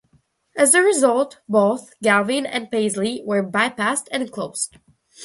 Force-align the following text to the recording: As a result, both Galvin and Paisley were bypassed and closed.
As 0.57 0.73
a 0.73 0.81
result, 0.81 1.41
both 1.47 1.93
Galvin 2.01 2.47
and 2.47 2.71
Paisley 2.71 3.21
were 3.23 3.43
bypassed 3.43 4.07
and 4.09 4.31
closed. 4.31 4.77